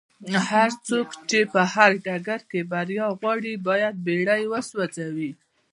[0.49, 5.31] هرڅوک چې په هر ډګر کې بريا غواړي بايد بېړۍ وسوځوي.